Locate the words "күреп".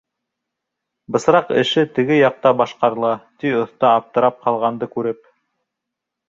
4.97-5.23